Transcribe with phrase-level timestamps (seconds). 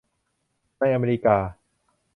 [0.79, 1.37] ในอเมริกา